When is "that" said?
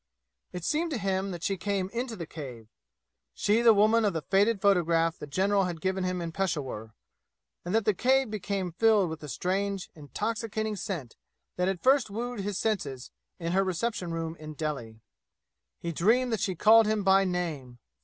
1.29-1.43, 7.75-7.85, 11.55-11.67, 16.33-16.39